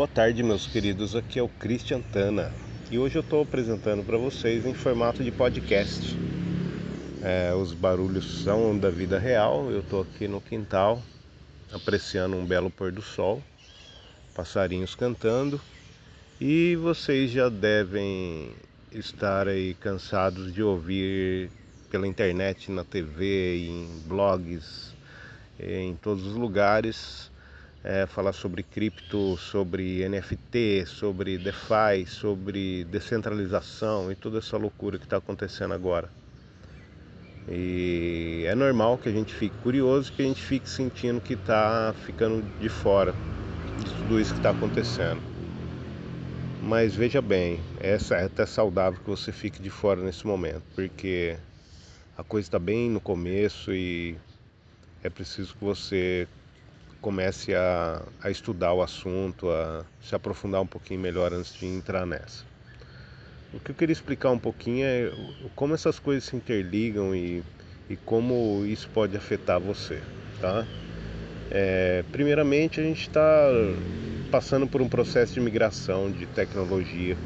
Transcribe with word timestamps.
Boa 0.00 0.08
tarde, 0.08 0.42
meus 0.42 0.66
queridos. 0.66 1.14
Aqui 1.14 1.38
é 1.38 1.42
o 1.42 1.48
Christian 1.48 2.00
Tana 2.00 2.50
e 2.90 2.98
hoje 2.98 3.18
eu 3.18 3.20
estou 3.20 3.42
apresentando 3.42 4.02
para 4.02 4.16
vocês 4.16 4.64
em 4.64 4.72
formato 4.72 5.22
de 5.22 5.30
podcast. 5.30 6.16
É, 7.22 7.52
os 7.52 7.74
barulhos 7.74 8.42
são 8.42 8.78
da 8.78 8.88
vida 8.88 9.18
real. 9.18 9.70
Eu 9.70 9.80
estou 9.80 10.00
aqui 10.00 10.26
no 10.26 10.40
quintal 10.40 11.02
apreciando 11.70 12.34
um 12.34 12.46
belo 12.46 12.70
pôr 12.70 12.90
do 12.90 13.02
sol, 13.02 13.42
passarinhos 14.34 14.94
cantando 14.94 15.60
e 16.40 16.76
vocês 16.76 17.30
já 17.30 17.50
devem 17.50 18.52
estar 18.90 19.48
aí 19.48 19.74
cansados 19.74 20.50
de 20.50 20.62
ouvir 20.62 21.50
pela 21.90 22.06
internet, 22.06 22.70
na 22.70 22.84
TV, 22.84 23.66
em 23.66 23.86
blogs, 24.06 24.94
em 25.58 25.94
todos 25.94 26.24
os 26.24 26.36
lugares 26.36 27.29
é, 27.82 28.06
falar 28.06 28.32
sobre 28.32 28.62
cripto, 28.62 29.36
sobre 29.36 30.06
NFT, 30.08 30.84
sobre 30.86 31.38
DeFi, 31.38 32.06
sobre 32.06 32.84
descentralização 32.84 34.12
e 34.12 34.14
toda 34.14 34.38
essa 34.38 34.56
loucura 34.56 34.98
que 34.98 35.04
está 35.04 35.16
acontecendo 35.16 35.72
agora. 35.72 36.10
E 37.48 38.44
é 38.46 38.54
normal 38.54 38.98
que 38.98 39.08
a 39.08 39.12
gente 39.12 39.34
fique 39.34 39.56
curioso, 39.62 40.12
que 40.12 40.22
a 40.22 40.24
gente 40.24 40.42
fique 40.42 40.68
sentindo 40.68 41.20
que 41.20 41.32
está 41.34 41.94
ficando 42.04 42.44
de 42.60 42.68
fora 42.68 43.14
de 43.78 43.94
tudo 44.02 44.20
isso 44.20 44.32
que 44.32 44.38
está 44.38 44.50
acontecendo. 44.50 45.20
Mas 46.62 46.94
veja 46.94 47.22
bem, 47.22 47.58
é 47.80 47.96
até 48.22 48.44
saudável 48.44 49.00
que 49.02 49.08
você 49.08 49.32
fique 49.32 49.62
de 49.62 49.70
fora 49.70 50.02
nesse 50.02 50.26
momento, 50.26 50.62
porque 50.74 51.36
a 52.16 52.22
coisa 52.22 52.46
está 52.46 52.58
bem 52.58 52.90
no 52.90 53.00
começo 53.00 53.72
e 53.72 54.14
é 55.02 55.08
preciso 55.08 55.54
que 55.54 55.64
você 55.64 56.28
comece 57.00 57.54
a, 57.54 58.02
a 58.22 58.30
estudar 58.30 58.72
o 58.72 58.82
assunto, 58.82 59.50
a 59.50 59.84
se 60.02 60.14
aprofundar 60.14 60.60
um 60.60 60.66
pouquinho 60.66 61.00
melhor 61.00 61.32
antes 61.32 61.54
de 61.54 61.66
entrar 61.66 62.06
nessa. 62.06 62.44
O 63.52 63.58
que 63.58 63.72
eu 63.72 63.74
queria 63.74 63.92
explicar 63.92 64.30
um 64.30 64.38
pouquinho 64.38 64.86
é 64.86 65.10
como 65.56 65.74
essas 65.74 65.98
coisas 65.98 66.24
se 66.24 66.36
interligam 66.36 67.14
e, 67.14 67.42
e 67.88 67.96
como 67.96 68.64
isso 68.64 68.88
pode 68.94 69.16
afetar 69.16 69.58
você, 69.58 70.00
tá? 70.40 70.64
É, 71.50 72.04
primeiramente, 72.12 72.80
a 72.80 72.84
gente 72.84 73.00
está 73.00 73.48
passando 74.30 74.68
por 74.68 74.80
um 74.80 74.88
processo 74.88 75.34
de 75.34 75.40
migração 75.40 76.10
de 76.10 76.24
tecnologia. 76.26 77.16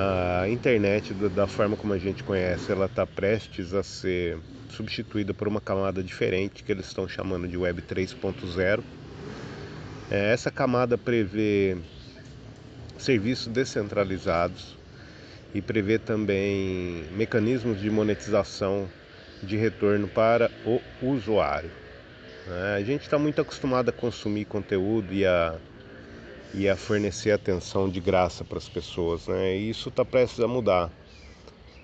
A 0.00 0.48
internet, 0.48 1.12
da 1.12 1.48
forma 1.48 1.76
como 1.76 1.92
a 1.92 1.98
gente 1.98 2.22
conhece, 2.22 2.70
ela 2.70 2.86
está 2.86 3.04
prestes 3.04 3.74
a 3.74 3.82
ser 3.82 4.38
substituída 4.70 5.34
por 5.34 5.48
uma 5.48 5.60
camada 5.60 6.04
diferente 6.04 6.62
que 6.62 6.70
eles 6.70 6.86
estão 6.86 7.08
chamando 7.08 7.48
de 7.48 7.56
Web 7.56 7.82
3.0. 7.82 8.80
É, 10.08 10.32
essa 10.32 10.52
camada 10.52 10.96
prevê 10.96 11.76
serviços 12.96 13.48
descentralizados 13.48 14.76
e 15.52 15.60
prevê 15.60 15.98
também 15.98 17.04
mecanismos 17.16 17.80
de 17.80 17.90
monetização 17.90 18.88
de 19.42 19.56
retorno 19.56 20.06
para 20.06 20.48
o 20.64 20.80
usuário. 21.02 21.72
É, 22.46 22.76
a 22.76 22.84
gente 22.84 23.02
está 23.02 23.18
muito 23.18 23.40
acostumado 23.40 23.88
a 23.88 23.92
consumir 23.92 24.44
conteúdo 24.44 25.12
e 25.12 25.26
a, 25.26 25.56
e 26.54 26.68
a 26.68 26.76
fornecer 26.76 27.30
atenção 27.30 27.88
de 27.88 28.00
graça 28.00 28.44
para 28.44 28.58
as 28.58 28.68
pessoas, 28.68 29.26
né? 29.28 29.56
e 29.56 29.70
isso 29.70 29.88
está 29.88 30.04
prestes 30.04 30.40
a 30.40 30.48
mudar. 30.48 30.90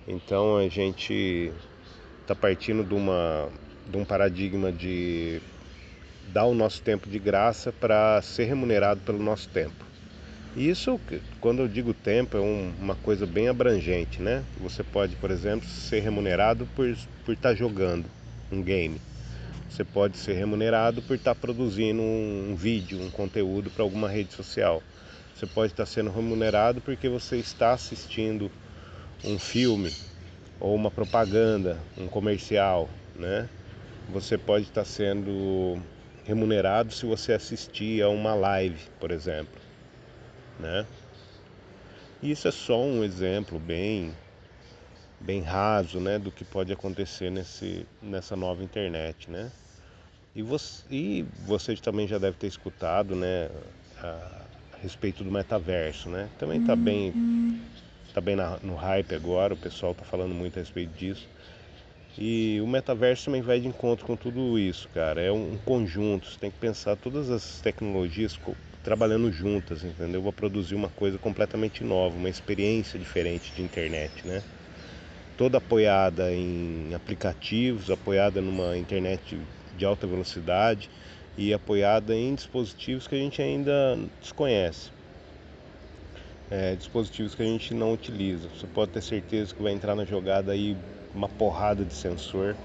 Então 0.07 0.57
a 0.57 0.69
gente 0.69 1.53
está 2.23 2.35
partindo 2.35 2.83
de, 2.85 2.95
uma, 2.95 3.49
de 3.91 3.97
um 3.97 4.05
paradigma 4.05 4.73
de 4.73 5.41
dar 6.33 6.45
o 6.45 6.55
nosso 6.55 6.81
tempo 6.83 7.09
de 7.09 7.19
graça 7.19 7.73
para 7.73 8.21
ser 8.23 8.45
remunerado 8.45 9.01
pelo 9.03 9.23
nosso 9.23 9.49
tempo. 9.49 9.85
E 10.57 10.69
isso, 10.69 11.01
quando 11.41 11.61
eu 11.63 11.69
digo 11.69 11.93
tempo, 11.93 12.37
é 12.37 12.41
um, 12.41 12.73
uma 12.81 12.95
coisa 12.95 13.27
bem 13.27 13.49
abrangente, 13.49 14.23
né? 14.23 14.45
Você 14.61 14.85
pode, 14.85 15.17
por 15.17 15.31
exemplo, 15.31 15.69
ser 15.69 16.01
remunerado 16.01 16.67
por, 16.77 16.87
por 17.25 17.33
estar 17.33 17.51
tá 17.51 17.55
jogando 17.55 18.05
um 18.53 18.63
game. 18.63 19.01
Você 19.75 19.83
pode 19.83 20.17
ser 20.17 20.35
remunerado 20.35 21.03
por 21.03 21.17
estar 21.17 21.35
tá 21.35 21.41
produzindo 21.41 22.01
um, 22.01 22.55
vídeo, 22.55 23.03
um 23.03 23.11
conteúdo 23.11 23.73
para 23.73 23.83
alguma 23.83 24.09
rede 24.09 24.33
social. 24.33 24.81
Você 25.35 25.47
pode 25.47 25.73
estar 25.73 25.83
tá 25.83 25.91
sendo 25.91 26.13
remunerado 26.13 26.81
porque 26.81 27.09
você 27.09 27.39
está 27.39 27.73
assistindo 27.73 28.49
um 29.25 29.37
filme 29.37 29.93
ou 30.61 30.77
uma 30.77 30.93
propaganda, 30.93 31.77
um 31.99 32.07
comercial, 32.07 32.89
né? 33.17 33.49
Você 34.11 34.39
pode 34.39 34.67
estar 34.67 34.85
sendo 34.85 35.83
remunerado 36.25 36.93
se 36.93 37.05
você 37.05 37.33
assistir 37.33 38.01
a 38.01 38.09
uma 38.09 38.33
live, 38.33 38.79
por 39.01 39.11
exemplo, 39.11 39.61
né? 40.61 40.87
Isso 42.23 42.47
é 42.47 42.53
só 42.53 42.81
um 42.81 43.03
exemplo 43.03 43.59
bem 43.59 44.15
bem 45.21 45.41
raso, 45.41 45.99
né, 45.99 46.19
do 46.19 46.31
que 46.31 46.45
pode 46.45 46.73
acontecer 46.73 47.31
nesse 47.31 47.85
nessa 48.01 48.37
nova 48.37 48.63
internet, 48.63 49.29
né? 49.29 49.51
E 50.35 50.43
você, 50.43 50.83
e 50.91 51.25
você 51.47 51.77
também 51.77 52.09
já 52.09 52.19
deve 52.19 52.37
ter 52.37 52.49
escutado, 52.49 53.15
né, 53.15 53.49
a, 54.03 54.45
respeito 54.83 55.25
do 55.25 55.31
metaverso, 55.31 56.09
né? 56.09 56.29
Também 56.39 56.61
está 56.61 56.77
bem 56.77 57.13
está 58.09 58.21
bem 58.21 58.37
na, 58.37 58.59
no 58.63 58.75
hype 58.77 59.15
agora, 59.15 59.55
o 59.55 59.57
pessoal 59.57 59.93
está 59.93 60.05
falando 60.05 60.35
muito 60.35 60.59
a 60.59 60.61
respeito 60.61 60.93
disso. 60.97 61.27
E 62.17 62.61
o 62.63 62.67
metaverso 62.67 63.25
também 63.25 63.43
vai 63.43 63.59
de 63.59 63.67
encontro 63.67 64.07
com 64.07 64.15
tudo 64.15 64.57
isso, 64.57 64.89
cara. 64.95 65.21
É 65.21 65.33
um, 65.33 65.57
conjunto, 65.65 66.29
você 66.29 66.39
tem 66.39 66.51
que 66.51 66.59
pensar 66.59 66.97
todas 66.97 67.29
as 67.29 67.61
tecnologias 67.61 68.39
trabalhando 68.85 69.33
juntas, 69.33 69.83
entendeu? 69.83 70.23
Vou 70.23 70.33
produzir 70.33 70.77
uma 70.77 70.89
coisa 70.91 71.19
completamente 71.19 71.83
nova, 71.83 72.17
uma 72.17 72.29
experiência 72.29 72.99
diferente 72.99 73.53
de 73.53 73.63
internet, 73.63 74.25
né? 74.25 74.43
Toda 75.37 75.59
apoiada 75.59 76.33
em 76.33 76.95
aplicativos, 76.95 77.91
apoiada 77.91 78.41
numa 78.41 78.79
internet 78.79 79.41
de 79.75 79.85
alta 79.85 80.07
velocidade 80.07 80.91
e 81.37 81.53
apoiada 81.53 82.15
em 82.17 82.35
dispositivos 82.35 83.07
que 83.09 83.15
a 83.15 83.19
gente 83.19 83.43
ainda 83.43 83.97
desconhece 84.21 84.93
é, 86.51 86.77
dispositivos 86.77 87.35
que 87.35 87.43
a 87.43 87.47
gente 87.47 87.75
não 87.75 87.93
utiliza. 87.93 88.49
Você 88.49 88.67
pode 88.67 88.93
ter 88.93 89.03
certeza 89.03 89.55
que 89.55 89.63
vai 89.63 89.73
entrar 89.73 89.95
na 89.95 90.05
jogada 90.05 90.53
aí 90.53 90.79
uma 91.13 91.29
porrada 91.29 91.85
de 91.87 91.95
sensor, 91.95 92.59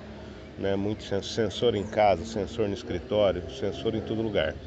né? 0.58 0.76
Muito 0.76 1.04
sensor 1.24 1.76
em 1.76 1.86
casa, 1.86 2.26
sensor 2.26 2.68
no 2.68 2.74
escritório, 2.74 3.50
sensor 3.50 3.96
em 3.96 4.02
todo 4.04 4.22
lugar. 4.22 4.60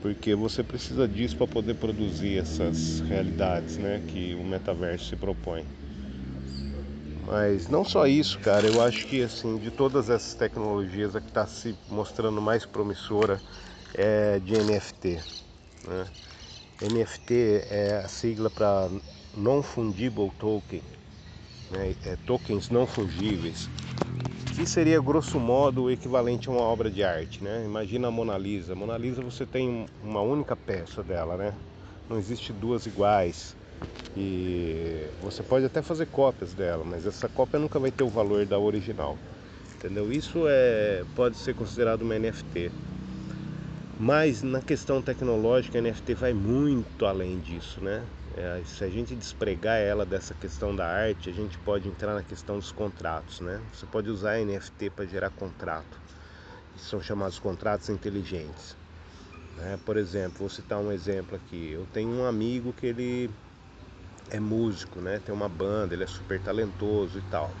Porque 0.00 0.34
você 0.34 0.64
precisa 0.64 1.06
disso 1.08 1.36
para 1.36 1.46
poder 1.48 1.74
produzir 1.74 2.38
essas 2.38 3.00
realidades, 3.06 3.76
né? 3.78 4.00
Que 4.00 4.34
o 4.34 4.42
metaverso 4.44 5.06
se 5.06 5.16
propõe. 5.16 5.68
Mas 7.26 7.68
não 7.68 7.84
só 7.84 8.06
isso, 8.06 8.38
cara. 8.38 8.66
Eu 8.66 8.80
acho 8.80 9.06
que 9.06 9.22
assim, 9.22 9.58
de 9.58 9.70
todas 9.70 10.08
essas 10.08 10.34
tecnologias, 10.34 11.16
a 11.16 11.20
que 11.20 11.28
está 11.28 11.46
se 11.46 11.74
mostrando 11.88 12.40
mais 12.40 12.64
promissora 12.64 13.40
é 13.94 14.38
de 14.38 14.56
NFT. 14.56 15.20
Né? 15.88 16.06
NFT 16.82 17.64
é 17.70 18.02
a 18.04 18.08
sigla 18.08 18.48
para 18.48 18.88
Non-Fungible 19.36 20.30
Token, 20.38 20.82
né? 21.70 21.94
é, 22.04 22.16
tokens 22.26 22.70
não 22.70 22.86
fungíveis, 22.86 23.68
que 24.54 24.64
seria 24.64 25.00
grosso 25.00 25.40
modo 25.40 25.84
o 25.84 25.90
equivalente 25.90 26.48
a 26.48 26.52
uma 26.52 26.62
obra 26.62 26.90
de 26.90 27.02
arte. 27.02 27.42
Né? 27.42 27.64
Imagina 27.64 28.08
a 28.08 28.10
Mona 28.10 28.38
Lisa. 28.38 28.74
Mona 28.74 28.96
Lisa 28.96 29.20
você 29.20 29.44
tem 29.44 29.86
uma 30.02 30.20
única 30.20 30.54
peça 30.54 31.02
dela, 31.02 31.36
né? 31.36 31.54
não 32.08 32.18
existe 32.18 32.52
duas 32.52 32.86
iguais. 32.86 33.56
E 34.16 35.08
você 35.22 35.42
pode 35.42 35.66
até 35.66 35.82
fazer 35.82 36.06
cópias 36.06 36.54
dela, 36.54 36.84
mas 36.84 37.06
essa 37.06 37.28
cópia 37.28 37.58
nunca 37.58 37.78
vai 37.78 37.90
ter 37.90 38.02
o 38.02 38.08
valor 38.08 38.46
da 38.46 38.58
original. 38.58 39.18
Entendeu? 39.76 40.10
Isso 40.10 40.44
é, 40.48 41.04
pode 41.14 41.36
ser 41.36 41.54
considerado 41.54 42.02
uma 42.02 42.18
NFT. 42.18 42.70
Mas 43.98 44.42
na 44.42 44.60
questão 44.60 45.02
tecnológica, 45.02 45.78
a 45.78 45.82
NFT 45.82 46.14
vai 46.14 46.32
muito 46.32 47.04
além 47.04 47.38
disso, 47.40 47.80
né? 47.82 48.02
É, 48.36 48.62
se 48.66 48.84
a 48.84 48.88
gente 48.88 49.14
despregar 49.14 49.78
ela 49.78 50.04
dessa 50.04 50.34
questão 50.34 50.74
da 50.74 50.86
arte, 50.86 51.30
a 51.30 51.32
gente 51.32 51.56
pode 51.58 51.88
entrar 51.88 52.14
na 52.14 52.22
questão 52.22 52.58
dos 52.58 52.70
contratos, 52.70 53.40
né? 53.40 53.60
Você 53.72 53.86
pode 53.86 54.10
usar 54.10 54.32
a 54.32 54.44
NFT 54.44 54.90
para 54.90 55.06
gerar 55.06 55.30
contrato, 55.30 55.98
são 56.76 57.00
chamados 57.00 57.38
contratos 57.38 57.88
inteligentes. 57.88 58.76
Né? 59.56 59.78
Por 59.84 59.96
exemplo, 59.96 60.40
vou 60.40 60.50
citar 60.50 60.78
um 60.78 60.92
exemplo 60.92 61.36
aqui. 61.36 61.72
Eu 61.72 61.86
tenho 61.92 62.10
um 62.10 62.26
amigo 62.26 62.74
que 62.74 62.86
ele 62.86 63.30
é 64.30 64.40
músico, 64.40 65.00
né? 65.00 65.18
Tem 65.18 65.34
uma 65.34 65.48
banda, 65.48 65.94
ele 65.94 66.04
é 66.04 66.06
super 66.06 66.40
talentoso 66.40 67.18
e 67.18 67.22
tal. 67.22 67.54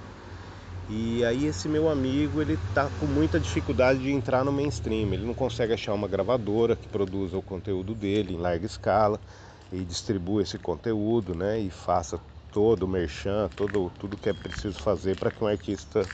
E 0.88 1.24
aí 1.24 1.46
esse 1.46 1.68
meu 1.68 1.88
amigo, 1.88 2.40
ele 2.40 2.56
tá 2.72 2.88
com 2.88 3.06
muita 3.06 3.40
dificuldade 3.40 4.00
de 4.00 4.10
entrar 4.10 4.44
no 4.44 4.52
mainstream. 4.52 5.12
Ele 5.12 5.24
não 5.26 5.34
consegue 5.34 5.72
achar 5.72 5.92
uma 5.94 6.06
gravadora 6.06 6.76
que 6.76 6.88
produza 6.88 7.36
o 7.36 7.42
conteúdo 7.42 7.94
dele 7.94 8.34
em 8.34 8.38
larga 8.38 8.66
escala 8.66 9.20
e 9.72 9.84
distribua 9.84 10.42
esse 10.42 10.58
conteúdo, 10.58 11.34
né? 11.34 11.58
E 11.58 11.70
faça 11.70 12.20
todo 12.52 12.84
o 12.84 12.88
merchan, 12.88 13.50
todo 13.56 13.90
tudo 13.98 14.16
que 14.16 14.28
é 14.28 14.32
preciso 14.32 14.78
fazer 14.78 15.16
para 15.16 15.30
que 15.30 15.42
um 15.42 15.46
artista 15.46 16.08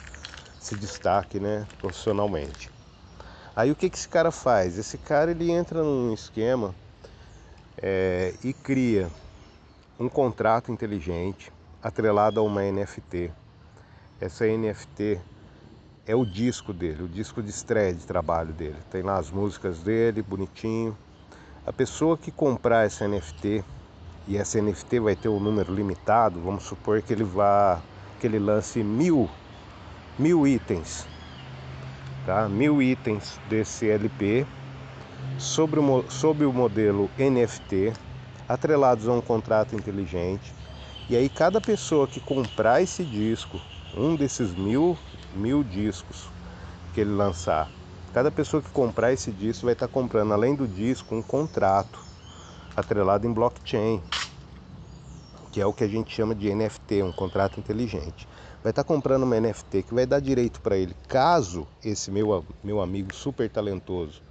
se 0.58 0.75
destaque, 0.75 1.38
né, 1.38 1.66
profissionalmente. 1.81 2.70
Aí 3.54 3.70
o 3.70 3.76
que 3.76 3.90
que 3.90 3.96
esse 3.96 4.08
cara 4.08 4.31
faz? 4.31 4.78
Esse 4.78 4.96
cara 4.96 5.32
ele 5.32 5.50
entra 5.50 5.82
num 5.82 6.14
esquema 6.14 6.75
é, 7.76 8.34
e 8.43 8.52
cria 8.52 9.10
um 10.02 10.08
contrato 10.08 10.72
inteligente 10.72 11.52
atrelado 11.81 12.40
a 12.40 12.43
uma 12.43 12.60
NFT. 12.62 13.31
Essa 14.20 14.44
NFT 14.46 15.20
é 16.04 16.16
o 16.16 16.26
disco 16.26 16.72
dele, 16.72 17.04
o 17.04 17.08
disco 17.08 17.40
de 17.40 17.50
estreia 17.50 17.94
de 17.94 18.04
trabalho 18.04 18.52
dele. 18.52 18.76
Tem 18.90 19.00
lá 19.00 19.16
as 19.16 19.31
músicas 19.31 19.78
dele, 19.78 20.20
bonitinho. 20.20 20.99
A 21.64 21.72
pessoa 21.72 22.19
que 22.19 22.32
comprar 22.32 22.84
essa 22.84 23.06
NFT 23.06 23.64
e 24.26 24.37
essa 24.37 24.60
NFT 24.60 24.99
vai 24.99 25.14
ter 25.14 25.28
um 25.28 25.38
número 25.38 25.72
limitado, 25.72 26.40
vamos 26.40 26.64
supor 26.64 27.00
que 27.00 27.12
ele 27.12 27.22
vá, 27.22 27.81
que 28.19 28.26
ele 28.26 28.40
lance 28.40 28.82
mil, 28.82 29.31
mil 30.19 30.49
itens, 30.49 31.06
tá? 32.26 32.49
Mil 32.49 32.82
itens 32.82 33.38
desse 33.49 33.88
LP 33.88 34.44
sobre 35.38 35.78
o, 35.78 36.10
sobre 36.10 36.44
o 36.44 36.52
modelo 36.52 37.08
NFT, 37.16 37.93
atrelados 38.52 39.08
a 39.08 39.12
um 39.12 39.20
contrato 39.20 39.75
inteligente. 39.75 40.52
E 41.08 41.16
aí 41.16 41.28
cada 41.28 41.60
pessoa 41.60 42.06
que 42.06 42.20
comprar 42.20 42.82
esse 42.82 43.02
disco, 43.02 43.60
um 43.96 44.14
desses 44.14 44.54
mil, 44.54 44.96
mil 45.34 45.64
discos 45.64 46.28
que 46.94 47.00
ele 47.00 47.10
lançar, 47.10 47.70
cada 48.12 48.31
pessoa 48.31 48.62
que 48.62 48.69
comprar 48.70 49.12
esse 49.12 49.31
disco 49.32 49.64
vai 49.64 49.72
estar 49.72 49.88
comprando, 49.88 50.32
além 50.32 50.54
do 50.54 50.69
disco, 50.69 51.14
um 51.14 51.22
contrato 51.22 51.99
atrelado 52.76 53.26
em 53.26 53.32
blockchain, 53.32 54.02
que 55.50 55.60
é 55.60 55.66
o 55.66 55.72
que 55.72 55.84
a 55.84 55.88
gente 55.88 56.14
chama 56.14 56.34
de 56.34 56.54
NFT, 56.54 57.02
um 57.02 57.12
contrato 57.12 57.58
inteligente. 57.58 58.28
Vai 58.62 58.70
estar 58.70 58.84
comprando 58.84 59.25
uma 59.25 59.40
NFT 59.40 59.82
que 59.82 59.94
vai 59.94 60.06
dar 60.06 60.20
direito 60.20 60.60
para 60.60 60.76
ele, 60.76 60.94
caso 61.08 61.66
esse 61.82 62.10
meu, 62.10 62.44
meu 62.62 62.81
amigo 62.81 63.14
super 63.14 63.49
talentoso 63.49 64.22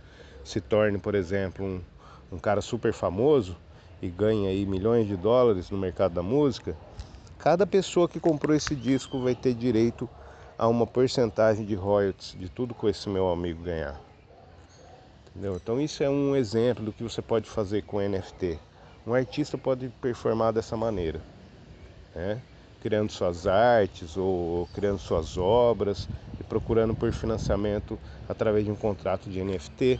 se 0.43 0.61
torne, 0.61 0.97
por 0.97 1.15
exemplo, 1.15 1.65
um, 1.65 1.81
um 2.31 2.39
cara 2.39 2.61
super 2.61 2.93
famoso 2.93 3.57
e 4.01 4.09
ganhe 4.09 4.47
aí 4.47 4.65
milhões 4.65 5.07
de 5.07 5.15
dólares 5.15 5.69
no 5.69 5.77
mercado 5.77 6.13
da 6.13 6.23
música, 6.23 6.75
cada 7.37 7.67
pessoa 7.67 8.09
que 8.09 8.19
comprou 8.19 8.55
esse 8.55 8.75
disco 8.75 9.19
vai 9.19 9.35
ter 9.35 9.53
direito 9.53 10.09
a 10.57 10.67
uma 10.67 10.87
porcentagem 10.87 11.65
de 11.65 11.75
royalties 11.75 12.35
de 12.39 12.49
tudo 12.49 12.73
que 12.73 12.87
esse 12.87 13.09
meu 13.09 13.29
amigo 13.29 13.63
ganhar. 13.63 13.99
Entendeu? 15.29 15.55
Então 15.55 15.79
isso 15.79 16.03
é 16.03 16.09
um 16.09 16.35
exemplo 16.35 16.83
do 16.85 16.91
que 16.91 17.03
você 17.03 17.21
pode 17.21 17.49
fazer 17.49 17.83
com 17.83 17.99
NFT. 17.99 18.59
Um 19.05 19.13
artista 19.13 19.57
pode 19.57 19.89
performar 20.01 20.53
dessa 20.53 20.75
maneira, 20.75 21.21
né? 22.13 22.41
criando 22.81 23.11
suas 23.11 23.45
artes 23.47 24.17
ou 24.17 24.67
criando 24.73 24.97
suas 24.97 25.37
obras 25.37 26.09
e 26.39 26.43
procurando 26.43 26.95
por 26.95 27.11
financiamento 27.11 27.97
através 28.27 28.65
de 28.65 28.71
um 28.71 28.75
contrato 28.75 29.29
de 29.29 29.43
NFT 29.43 29.99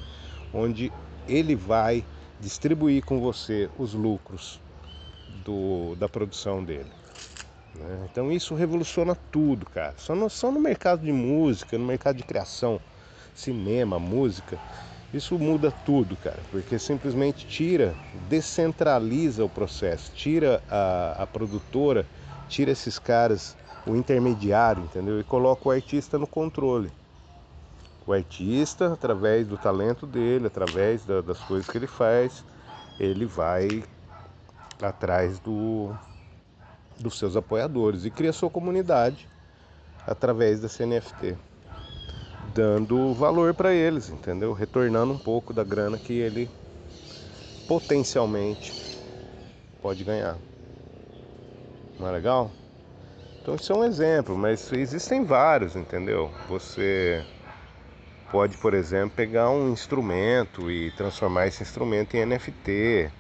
onde 0.53 0.91
ele 1.27 1.55
vai 1.55 2.03
distribuir 2.41 3.05
com 3.05 3.19
você 3.19 3.69
os 3.77 3.93
lucros 3.93 4.59
do, 5.45 5.95
da 5.95 6.09
produção 6.09 6.63
dele. 6.63 6.91
Né? 7.75 8.07
Então 8.11 8.31
isso 8.31 8.55
revoluciona 8.55 9.15
tudo, 9.31 9.65
cara. 9.67 9.93
Só 9.97 10.15
no, 10.15 10.29
só 10.29 10.51
no 10.51 10.59
mercado 10.59 11.05
de 11.05 11.11
música, 11.11 11.77
no 11.77 11.85
mercado 11.85 12.17
de 12.17 12.23
criação, 12.23 12.79
cinema, 13.33 13.99
música, 13.99 14.59
isso 15.13 15.37
muda 15.37 15.71
tudo, 15.85 16.15
cara, 16.17 16.39
porque 16.51 16.79
simplesmente 16.79 17.45
tira, 17.45 17.93
descentraliza 18.29 19.43
o 19.43 19.49
processo, 19.49 20.11
tira 20.15 20.63
a, 20.69 21.23
a 21.23 21.27
produtora, 21.27 22.05
tira 22.47 22.71
esses 22.71 22.97
caras, 22.97 23.55
o 23.85 23.95
intermediário, 23.95 24.83
entendeu? 24.83 25.19
E 25.19 25.23
coloca 25.23 25.67
o 25.67 25.71
artista 25.71 26.17
no 26.17 26.27
controle 26.27 26.91
o 28.05 28.13
artista, 28.13 28.93
através 28.93 29.47
do 29.47 29.57
talento 29.57 30.07
dele, 30.07 30.47
através 30.47 31.05
da, 31.05 31.21
das 31.21 31.39
coisas 31.39 31.69
que 31.69 31.77
ele 31.77 31.87
faz, 31.87 32.43
ele 32.99 33.25
vai 33.25 33.83
atrás 34.81 35.39
do, 35.39 35.95
dos 36.99 37.17
seus 37.17 37.35
apoiadores 37.35 38.05
e 38.05 38.09
cria 38.09 38.33
sua 38.33 38.49
comunidade 38.49 39.29
através 40.05 40.59
da 40.59 40.67
CNFT, 40.67 41.37
dando 42.55 43.13
valor 43.13 43.53
para 43.53 43.73
eles, 43.73 44.09
entendeu? 44.09 44.53
Retornando 44.53 45.13
um 45.13 45.17
pouco 45.17 45.53
da 45.53 45.63
grana 45.63 45.97
que 45.97 46.13
ele 46.13 46.49
potencialmente 47.67 48.73
pode 49.81 50.03
ganhar. 50.03 50.37
Não 51.99 52.07
é 52.07 52.11
legal? 52.11 52.49
Então 53.41 53.55
isso 53.55 53.71
é 53.71 53.75
um 53.75 53.83
exemplo, 53.83 54.35
mas 54.37 54.71
existem 54.73 55.23
vários, 55.23 55.75
entendeu? 55.75 56.31
Você 56.47 57.23
pode, 58.31 58.57
por 58.57 58.73
exemplo, 58.73 59.11
pegar 59.15 59.49
um 59.49 59.71
instrumento 59.71 60.71
e 60.71 60.91
transformar 60.91 61.47
esse 61.47 61.61
instrumento 61.61 62.15
em 62.15 62.25
NFT. 62.25 63.11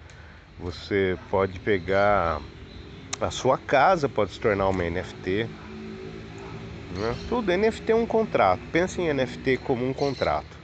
Você 0.59 1.17
pode 1.29 1.59
pegar 1.59 2.41
a 3.21 3.29
sua 3.29 3.57
casa 3.57 4.09
pode 4.09 4.31
se 4.31 4.39
tornar 4.39 4.67
uma 4.67 4.83
NFT. 4.83 5.47
Né? 6.97 7.15
Tudo 7.29 7.55
NFT 7.55 7.91
é 7.91 7.95
um 7.95 8.05
contrato. 8.05 8.61
Pense 8.71 8.99
em 8.99 9.13
NFT 9.13 9.57
como 9.57 9.87
um 9.87 9.93
contrato. 9.93 10.59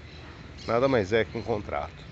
Nada 0.68 0.88
mais 0.88 1.14
é 1.14 1.24
que 1.24 1.38
um 1.38 1.42
contrato. 1.42 2.08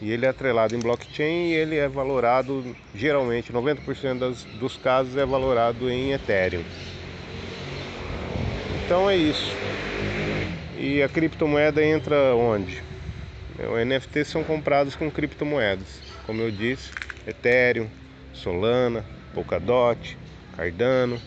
E 0.00 0.10
ele 0.10 0.26
é 0.26 0.28
atrelado 0.28 0.74
em 0.74 0.78
blockchain 0.78 1.48
e 1.48 1.54
ele 1.54 1.76
é 1.76 1.88
valorado, 1.88 2.76
geralmente, 2.94 3.52
90% 3.52 4.18
das, 4.18 4.44
dos 4.44 4.76
casos 4.76 5.16
é 5.16 5.26
valorado 5.26 5.90
em 5.90 6.12
Ethereum. 6.12 6.64
Então 8.84 9.10
é 9.10 9.16
isso. 9.16 9.50
E 10.82 11.02
a 11.02 11.10
criptomoeda 11.10 11.84
entra 11.84 12.34
onde? 12.34 12.82
O 13.58 13.76
NFT 13.76 14.24
são 14.24 14.42
comprados 14.42 14.96
com 14.96 15.10
criptomoedas, 15.10 16.00
como 16.24 16.40
eu 16.40 16.50
disse, 16.50 16.90
Ethereum, 17.26 17.86
Solana, 18.32 19.04
Polkadot, 19.34 20.16
Cardano, 20.56 21.20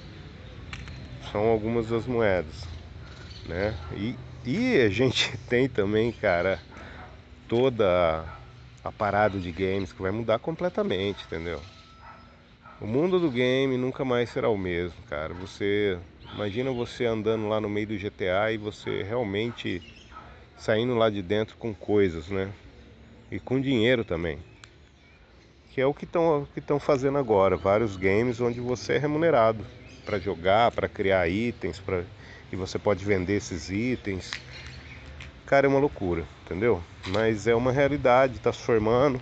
são 1.31 1.41
algumas 1.50 1.85
das 1.85 2.07
moedas, 2.07 2.67
né? 3.47 3.75
E, 3.95 4.15
e 4.44 4.81
a 4.81 4.89
gente 4.89 5.38
tem 5.47 5.69
também, 5.69 6.11
cara, 6.11 6.59
toda 7.47 8.25
a 8.83 8.91
parada 8.91 9.39
de 9.39 9.51
games 9.51 9.94
que 9.94 10.01
vai 10.01 10.09
mudar 10.09 10.39
completamente, 10.39 11.25
entendeu? 11.25 11.61
O 12.81 12.88
mundo 12.88 13.19
do 13.19 13.29
game 13.29 13.77
nunca 13.77 14.03
mais 14.03 14.31
será 14.31 14.49
o 14.49 14.57
mesmo, 14.57 14.97
cara. 15.07 15.31
Você 15.35 15.99
Imagina 16.33 16.71
você 16.71 17.06
andando 17.06 17.47
lá 17.47 17.61
no 17.61 17.69
meio 17.69 17.85
do 17.85 17.95
GTA 17.95 18.52
e 18.52 18.57
você 18.57 19.04
realmente 19.04 19.83
saindo 20.57 20.95
lá 20.95 21.07
de 21.07 21.21
dentro 21.21 21.56
com 21.57 21.75
coisas, 21.75 22.28
né? 22.28 22.52
E 23.31 23.40
com 23.40 23.61
dinheiro 23.61 24.04
também. 24.04 24.40
Que 25.69 25.80
é 25.80 25.85
o 25.85 25.94
que 25.94 26.06
estão 26.06 26.47
que 26.56 26.80
fazendo 26.80 27.19
agora, 27.19 27.56
vários 27.56 27.95
games 27.97 28.42
onde 28.42 28.59
você 28.59 28.94
é 28.94 28.97
remunerado 28.97 29.63
para 30.04 30.18
jogar, 30.18 30.71
para 30.71 30.87
criar 30.90 31.28
itens, 31.28 31.80
para 31.80 32.04
e 32.52 32.56
você 32.56 32.80
pode 32.80 33.06
vender 33.06 33.33
esses 33.33 33.69
itens. 33.69 34.40
Cara, 35.45 35.68
é 35.68 35.69
uma 35.69 35.80
loucura, 35.80 36.28
entendeu? 36.44 36.83
Mas 37.06 37.45
é 37.45 37.54
uma 37.54 37.71
realidade, 37.71 38.37
está 38.37 38.52
se 38.52 38.59
formando 38.59 39.21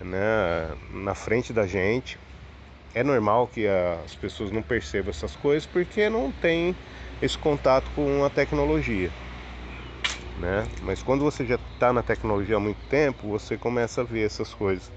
né, 0.00 0.76
na 0.88 1.16
frente 1.16 1.52
da 1.52 1.66
gente 1.66 2.16
é 2.94 3.02
normal 3.02 3.48
que 3.48 3.66
as 3.66 4.14
pessoas 4.16 4.50
não 4.50 4.62
percebam 4.62 5.10
essas 5.10 5.34
coisas 5.36 5.66
porque 5.66 6.08
não 6.08 6.30
tem 6.30 6.74
esse 7.20 7.38
contato 7.38 7.90
com 7.92 8.24
a 8.24 8.30
tecnologia. 8.30 9.10
Né? 10.38 10.66
Mas 10.80 11.02
quando 11.02 11.22
você 11.22 11.44
já 11.44 11.56
está 11.56 11.92
na 11.92 12.02
tecnologia 12.02 12.56
há 12.56 12.60
muito 12.60 12.80
tempo, 12.88 13.28
você 13.28 13.56
começa 13.56 14.00
a 14.00 14.04
ver 14.04 14.26
essas 14.26 14.52
coisas. 14.54 14.90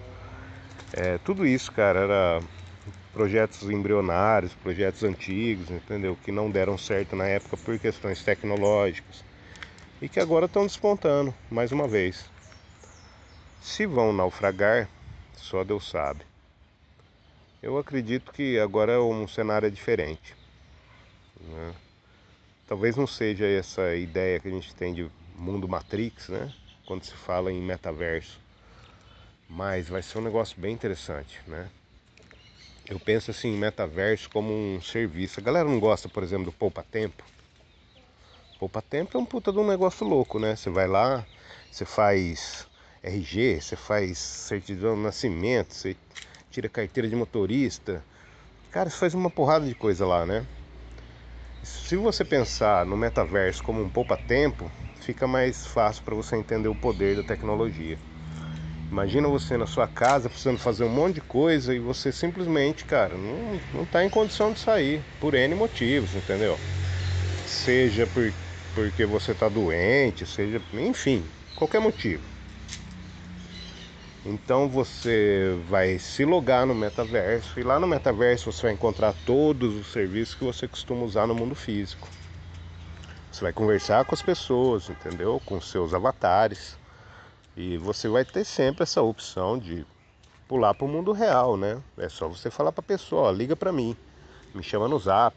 É, 0.94 1.18
tudo 1.20 1.46
isso, 1.46 1.72
cara, 1.72 2.00
era 2.00 2.44
projetos 3.14 3.70
embrionários, 3.70 4.54
projetos 4.56 5.04
antigos, 5.04 5.70
entendeu? 5.70 6.18
Que 6.24 6.32
não 6.32 6.52
deram 6.52 6.78
certo 6.78 7.16
na 7.16 7.26
época 7.26 7.58
por 7.58 7.78
questões 7.80 8.24
tecnológicas 8.24 9.24
e 10.02 10.10
que 10.10 10.20
agora 10.20 10.46
estão 10.46 10.66
despontando 10.66 11.34
mais 11.50 11.72
uma 11.72 11.88
vez. 11.88 12.26
Se 13.60 13.86
vão 13.86 14.14
naufragar, 14.14 14.90
só 15.34 15.64
Deus 15.64 15.90
sabe. 15.90 16.26
Eu 17.66 17.80
acredito 17.80 18.32
que 18.32 18.60
agora 18.60 19.02
um 19.02 19.28
cenário 19.28 19.66
é 19.66 19.72
diferente. 19.72 20.36
Né? 21.42 21.74
Talvez 22.68 22.96
não 22.96 23.08
seja 23.08 23.44
essa 23.48 23.96
ideia 23.96 24.40
que 24.40 24.48
a 24.48 24.52
gente 24.52 24.76
tem 24.76 24.94
de 24.94 25.10
mundo 25.36 25.68
Matrix, 25.68 26.30
né? 26.30 26.54
Quando 26.86 27.04
se 27.04 27.16
fala 27.16 27.52
em 27.52 27.60
metaverso. 27.60 28.40
Mas 29.50 29.90
vai 29.90 30.04
ser 30.04 30.20
um 30.20 30.22
negócio 30.22 30.56
bem 30.62 30.76
interessante, 30.76 31.42
né? 31.48 31.68
Eu 32.88 33.00
penso 33.00 33.32
assim 33.32 33.56
em 33.56 33.58
metaverso 33.58 34.30
como 34.30 34.54
um 34.54 34.80
serviço. 34.80 35.40
A 35.40 35.44
galera 35.44 35.68
não 35.68 35.80
gosta, 35.80 36.08
por 36.08 36.22
exemplo, 36.22 36.46
do 36.46 36.52
Poupa 36.52 36.84
Tempo. 36.84 37.24
Poupa 38.60 38.80
Tempo 38.80 39.18
é 39.18 39.20
um 39.20 39.26
puta 39.26 39.52
de 39.52 39.58
um 39.58 39.68
negócio 39.68 40.06
louco, 40.06 40.38
né? 40.38 40.56
Você 40.56 40.70
vai 40.70 40.88
lá, 40.88 41.26
você 41.72 41.84
faz 41.84 42.68
RG, 43.02 43.60
você 43.60 43.76
faz 43.76 44.20
certidão 44.20 44.96
de 44.96 45.02
nascimento, 45.02 45.74
você 45.74 45.98
tira 46.56 46.70
carteira 46.70 47.10
de 47.10 47.16
motorista. 47.18 48.02
Cara, 48.72 48.88
isso 48.88 48.98
faz 48.98 49.14
uma 49.14 49.30
porrada 49.30 49.66
de 49.66 49.76
coisa 49.76 50.08
lá, 50.08 50.26
né? 50.26 50.48
Se 51.62 51.98
você 51.98 52.24
pensar 52.24 52.86
no 52.86 52.96
metaverso 52.96 53.62
como 53.62 53.82
um 53.82 53.90
poupa-tempo, 53.90 54.72
fica 55.02 55.28
mais 55.28 55.66
fácil 55.66 56.02
para 56.04 56.16
você 56.16 56.38
entender 56.38 56.70
o 56.70 56.76
poder 56.76 57.18
da 57.18 57.24
tecnologia. 57.24 57.98
Imagina 58.90 59.28
você 59.28 59.58
na 59.58 59.66
sua 59.66 59.86
casa 59.86 60.30
precisando 60.30 60.58
fazer 60.58 60.86
um 60.86 60.90
monte 60.90 61.16
de 61.16 61.22
coisa 61.22 61.76
e 61.76 61.80
você 61.80 62.10
simplesmente, 62.10 62.86
cara, 62.86 63.18
não, 63.18 63.60
não 63.74 63.86
tá 63.86 64.06
em 64.06 64.10
condição 64.10 64.54
de 64.54 64.60
sair 64.60 65.04
por 65.20 65.34
N 65.34 65.56
motivos, 65.56 66.16
entendeu? 66.16 66.58
Seja 67.46 68.08
por, 68.08 68.34
porque 68.74 69.06
você 69.06 69.34
tá 69.34 69.50
doente, 69.50 70.26
seja, 70.26 70.62
enfim, 70.74 71.30
qualquer 71.54 71.82
motivo. 71.82 72.35
Então 74.28 74.68
você 74.68 75.56
vai 75.70 76.00
se 76.00 76.26
logar 76.26 76.66
no 76.66 76.74
metaverso 76.74 77.60
e 77.60 77.64
lá 77.64 77.80
no 77.80 77.86
metaverso 77.86 78.52
você 78.52 78.64
vai 78.64 78.72
encontrar 78.72 79.14
todos 79.24 79.76
os 79.76 79.92
serviços 79.92 80.34
que 80.34 80.44
você 80.44 80.68
costuma 80.68 81.04
usar 81.04 81.28
no 81.28 81.36
mundo 81.36 81.54
físico. 81.54 82.08
Você 83.32 83.44
vai 83.44 83.54
conversar 83.54 84.04
com 84.04 84.16
as 84.16 84.24
pessoas, 84.24 84.90
entendeu? 84.90 85.40
Com 85.46 85.62
seus 85.62 85.94
avatares. 85.94 86.76
E 87.56 87.78
você 87.78 88.08
vai 88.08 88.26
ter 88.26 88.44
sempre 88.44 88.82
essa 88.82 89.00
opção 89.00 89.60
de 89.60 89.86
pular 90.48 90.74
para 90.74 90.86
o 90.86 90.90
mundo 90.90 91.12
real, 91.12 91.56
né? 91.56 91.78
É 91.96 92.10
só 92.10 92.28
você 92.28 92.50
falar 92.50 92.72
para 92.72 92.82
a 92.82 92.88
pessoa, 92.88 93.30
ó, 93.30 93.32
liga 93.32 93.56
para 93.56 93.72
mim, 93.72 93.96
me 94.56 94.64
chama 94.64 94.88
no 94.88 94.98
Zap, 94.98 95.36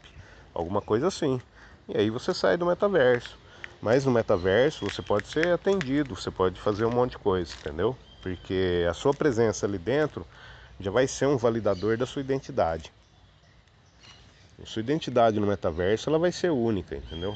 alguma 0.51 0.81
coisa 0.81 1.09
assim. 1.09 1.39
E 1.87 1.95
aí 1.95 2.09
você 2.09 2.33
sai 2.33 2.57
do 2.57 2.65
metaverso. 2.65 3.37
Mas 3.79 4.03
no 4.03 4.11
metaverso 4.11 4.89
você 4.89 5.03
pode 5.03 5.27
ser 5.27 5.53
atendido, 5.53 6.15
você 6.15 6.31
pode 6.31 6.59
fazer 6.59 6.85
um 6.85 6.91
monte 6.91 7.11
de 7.11 7.19
coisa, 7.19 7.53
entendeu? 7.53 7.95
Porque 8.21 8.85
a 8.89 8.93
sua 8.93 9.13
presença 9.13 9.65
ali 9.65 9.77
dentro 9.77 10.25
já 10.79 10.91
vai 10.91 11.07
ser 11.07 11.27
um 11.27 11.37
validador 11.37 11.97
da 11.97 12.05
sua 12.05 12.21
identidade. 12.21 12.91
A 14.61 14.65
sua 14.65 14.81
identidade 14.81 15.39
no 15.39 15.47
metaverso 15.47 16.09
ela 16.09 16.19
vai 16.19 16.31
ser 16.31 16.51
única, 16.51 16.95
entendeu? 16.95 17.35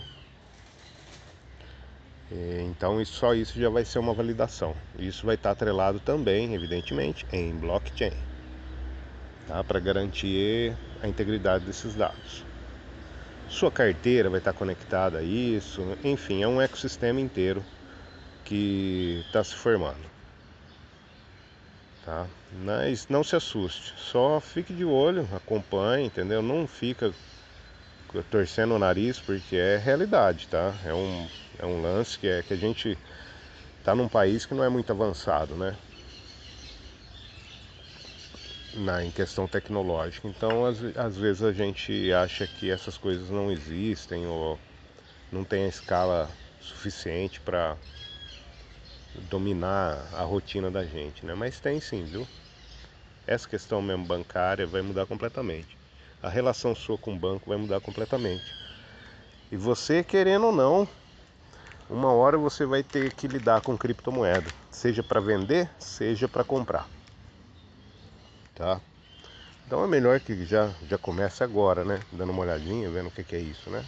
É, 2.31 2.61
então 2.63 3.03
só 3.05 3.33
isso 3.33 3.59
já 3.59 3.69
vai 3.69 3.85
ser 3.85 3.99
uma 3.99 4.13
validação. 4.13 4.75
Isso 4.97 5.25
vai 5.25 5.35
estar 5.35 5.51
atrelado 5.51 5.99
também, 5.99 6.53
evidentemente, 6.55 7.25
em 7.31 7.55
blockchain, 7.55 8.13
tá? 9.47 9.63
para 9.63 9.79
garantir 9.79 10.75
a 11.01 11.07
integridade 11.07 11.65
desses 11.65 11.93
dados. 11.93 12.43
Sua 13.47 13.71
carteira 13.71 14.29
vai 14.29 14.39
estar 14.39 14.53
conectada 14.53 15.19
a 15.19 15.23
isso, 15.23 15.81
enfim, 16.03 16.41
é 16.41 16.47
um 16.47 16.61
ecossistema 16.61 17.21
inteiro 17.21 17.63
que 18.43 19.21
está 19.27 19.43
se 19.43 19.55
formando. 19.55 20.12
Tá? 22.05 22.27
Mas 22.51 23.07
não 23.07 23.23
se 23.23 23.33
assuste, 23.33 23.93
só 23.97 24.39
fique 24.41 24.73
de 24.73 24.83
olho, 24.83 25.25
acompanhe, 25.33 26.07
entendeu? 26.07 26.41
Não 26.41 26.67
fica 26.67 27.13
torcendo 28.29 28.75
o 28.75 28.79
nariz 28.79 29.19
porque 29.21 29.55
é 29.55 29.77
realidade, 29.77 30.47
tá? 30.49 30.73
É 30.85 30.93
um, 30.93 31.27
é 31.57 31.65
um 31.65 31.81
lance 31.81 32.19
que, 32.19 32.27
é, 32.27 32.43
que 32.43 32.53
a 32.53 32.57
gente 32.57 32.97
tá 33.85 33.95
num 33.95 34.09
país 34.09 34.45
que 34.45 34.53
não 34.53 34.63
é 34.63 34.69
muito 34.69 34.91
avançado, 34.91 35.55
né? 35.55 35.73
Na, 38.75 39.03
em 39.03 39.11
questão 39.11 39.47
tecnológica. 39.47 40.27
Então, 40.27 40.65
às, 40.65 40.83
às 40.97 41.15
vezes 41.15 41.41
a 41.41 41.53
gente 41.53 42.11
acha 42.11 42.45
que 42.47 42.69
essas 42.69 42.97
coisas 42.97 43.29
não 43.29 43.49
existem 43.49 44.27
ou 44.27 44.59
não 45.31 45.43
tem 45.43 45.65
a 45.65 45.69
escala 45.69 46.29
suficiente 46.59 47.39
para 47.39 47.77
dominar 49.15 50.09
a 50.13 50.23
rotina 50.23 50.69
da 50.71 50.85
gente, 50.85 51.25
né? 51.25 51.33
Mas 51.33 51.59
tem 51.59 51.79
sim, 51.79 52.03
viu? 52.05 52.27
Essa 53.25 53.47
questão 53.47 53.81
mesmo 53.81 54.05
bancária 54.05 54.67
vai 54.67 54.81
mudar 54.81 55.05
completamente 55.05 55.77
a 56.23 56.29
relação 56.29 56.73
sua 56.73 56.97
com 56.97 57.13
o 57.13 57.19
banco 57.19 57.49
vai 57.49 57.57
mudar 57.57 57.81
completamente. 57.81 58.55
E 59.51 59.57
você, 59.57 60.01
querendo 60.01 60.45
ou 60.47 60.51
não, 60.53 60.87
uma 61.89 62.13
hora 62.13 62.37
você 62.37 62.65
vai 62.65 62.81
ter 62.81 63.11
que 63.11 63.27
lidar 63.27 63.59
com 63.59 63.77
criptomoeda, 63.77 64.49
seja 64.71 65.03
para 65.03 65.19
vender, 65.19 65.69
seja 65.77 66.29
para 66.29 66.45
comprar. 66.45 66.89
Tá? 68.55 68.79
Então 69.67 69.83
é 69.83 69.87
melhor 69.87 70.21
que 70.21 70.45
já, 70.45 70.73
já 70.87 70.97
comece 70.97 71.43
agora, 71.43 71.83
né? 71.83 72.01
Dando 72.13 72.31
uma 72.31 72.43
olhadinha, 72.43 72.89
vendo 72.89 73.07
o 73.07 73.11
que, 73.11 73.23
que 73.23 73.35
é 73.35 73.39
isso, 73.39 73.69
né? 73.69 73.83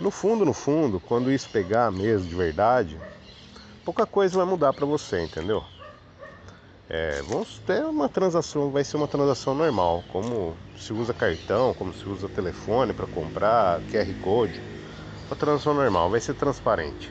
No 0.00 0.10
fundo, 0.10 0.44
no 0.44 0.52
fundo, 0.52 1.00
quando 1.00 1.32
isso 1.32 1.50
pegar 1.50 1.90
mesmo 1.90 2.28
de 2.28 2.34
verdade, 2.36 2.96
pouca 3.84 4.06
coisa 4.06 4.36
vai 4.36 4.46
mudar 4.46 4.72
para 4.72 4.86
você, 4.86 5.22
entendeu? 5.22 5.62
É, 6.88 7.22
vamos 7.22 7.58
ter 7.66 7.84
uma 7.84 8.08
transação, 8.08 8.70
vai 8.70 8.84
ser 8.84 8.96
uma 8.96 9.08
transação 9.08 9.54
normal, 9.54 10.02
como 10.08 10.56
se 10.76 10.92
usa 10.92 11.12
cartão, 11.14 11.74
como 11.74 11.92
se 11.92 12.08
usa 12.08 12.28
telefone 12.28 12.92
para 12.92 13.06
comprar, 13.06 13.80
QR 13.82 14.14
Code. 14.20 14.60
Uma 15.28 15.36
transação 15.36 15.74
normal, 15.74 16.10
vai 16.10 16.20
ser 16.20 16.34
transparente. 16.34 17.10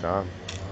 Tá? 0.00 0.24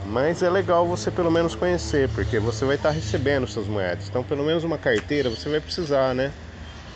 Mas 0.06 0.42
é 0.42 0.48
legal 0.48 0.86
você 0.86 1.10
pelo 1.10 1.30
menos 1.30 1.54
conhecer, 1.54 2.08
porque 2.10 2.38
você 2.38 2.64
vai 2.64 2.76
estar 2.76 2.90
tá 2.90 2.94
recebendo 2.94 3.46
suas 3.46 3.66
moedas. 3.66 4.08
Então, 4.08 4.22
pelo 4.22 4.44
menos 4.44 4.64
uma 4.64 4.78
carteira 4.78 5.28
você 5.28 5.48
vai 5.48 5.60
precisar, 5.60 6.14
né? 6.14 6.32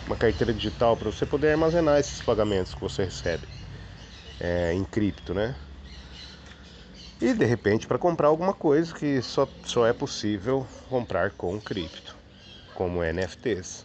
Uma 0.07 0.17
carteira 0.17 0.53
digital 0.53 0.97
para 0.97 1.11
você 1.11 1.27
poder 1.27 1.51
armazenar 1.51 1.99
esses 1.99 2.21
pagamentos 2.23 2.73
que 2.75 2.81
você 2.81 3.05
recebe 3.05 3.47
é, 4.41 4.73
em 4.73 4.85
cripto, 4.85 5.35
né? 5.35 5.55
E 7.21 7.35
de 7.35 7.45
repente 7.45 7.87
para 7.87 7.99
comprar 7.99 8.29
alguma 8.29 8.55
coisa 8.55 8.95
que 8.95 9.21
só, 9.21 9.47
só 9.62 9.87
é 9.87 9.93
possível 9.93 10.67
comprar 10.89 11.33
com 11.33 11.61
cripto, 11.61 12.17
como 12.75 13.05
NFTs. 13.05 13.85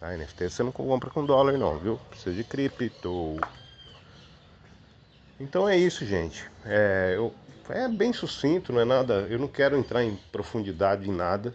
A 0.00 0.16
NFT 0.16 0.50
você 0.50 0.62
não 0.64 0.72
compra 0.72 1.10
com 1.10 1.24
dólar 1.24 1.56
não, 1.56 1.78
viu? 1.78 2.00
Precisa 2.10 2.34
de 2.34 2.42
cripto. 2.42 3.36
Então 5.38 5.68
é 5.68 5.76
isso, 5.76 6.04
gente. 6.04 6.50
É, 6.64 7.12
eu, 7.14 7.32
é 7.68 7.86
bem 7.86 8.12
sucinto, 8.12 8.72
não 8.72 8.80
é 8.80 8.84
nada. 8.84 9.26
Eu 9.30 9.38
não 9.38 9.46
quero 9.46 9.78
entrar 9.78 10.02
em 10.02 10.16
profundidade 10.32 11.08
em 11.08 11.14
nada, 11.14 11.54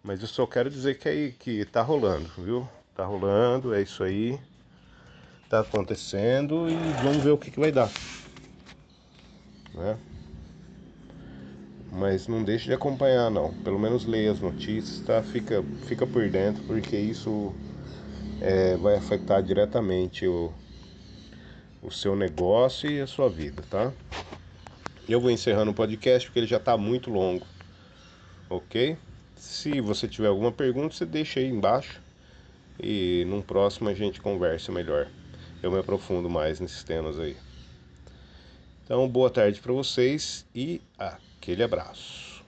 mas 0.00 0.20
eu 0.20 0.28
só 0.28 0.46
quero 0.46 0.70
dizer 0.70 0.96
que 0.98 1.08
aí 1.08 1.32
que 1.32 1.64
tá 1.64 1.82
rolando, 1.82 2.30
viu? 2.38 2.68
Tá 2.94 3.04
rolando, 3.04 3.74
é 3.74 3.82
isso 3.82 4.04
aí. 4.04 4.38
Tá 5.48 5.60
acontecendo 5.60 6.70
e 6.70 6.76
vamos 7.02 7.24
ver 7.24 7.30
o 7.30 7.38
que, 7.38 7.50
que 7.50 7.58
vai 7.58 7.72
dar. 7.72 7.90
Né? 9.74 9.98
Mas 11.92 12.28
não 12.28 12.42
deixe 12.42 12.66
de 12.66 12.72
acompanhar 12.72 13.30
não. 13.30 13.52
Pelo 13.64 13.78
menos 13.78 14.06
leia 14.06 14.30
as 14.32 14.40
notícias, 14.40 15.00
tá? 15.00 15.22
Fica, 15.22 15.62
fica 15.86 16.06
por 16.06 16.28
dentro, 16.28 16.62
porque 16.64 16.96
isso 16.96 17.52
é, 18.40 18.76
vai 18.76 18.96
afetar 18.96 19.42
diretamente 19.42 20.26
o, 20.26 20.52
o 21.82 21.90
seu 21.90 22.14
negócio 22.14 22.90
e 22.90 23.00
a 23.00 23.06
sua 23.06 23.28
vida, 23.28 23.62
tá? 23.68 23.92
Eu 25.08 25.20
vou 25.20 25.30
encerrando 25.30 25.72
o 25.72 25.74
podcast 25.74 26.28
porque 26.28 26.38
ele 26.40 26.46
já 26.46 26.58
está 26.58 26.76
muito 26.76 27.10
longo, 27.10 27.46
ok? 28.48 28.96
Se 29.34 29.80
você 29.80 30.06
tiver 30.06 30.28
alguma 30.28 30.52
pergunta, 30.52 30.94
você 30.94 31.04
deixa 31.04 31.40
aí 31.40 31.46
embaixo 31.46 32.00
e 32.78 33.24
num 33.26 33.42
próximo 33.42 33.88
a 33.88 33.94
gente 33.94 34.20
conversa 34.20 34.70
melhor. 34.70 35.08
Eu 35.62 35.70
me 35.70 35.78
aprofundo 35.78 36.30
mais 36.30 36.60
nesses 36.60 36.84
temas 36.84 37.18
aí. 37.18 37.36
Então, 38.84 39.08
boa 39.08 39.30
tarde 39.30 39.60
para 39.60 39.72
vocês 39.72 40.46
e 40.54 40.80
Aquele 41.40 41.62
abraço. 41.62 42.44